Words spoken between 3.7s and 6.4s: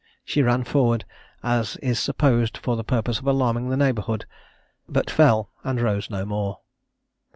neighbourhood, but fell, and rose no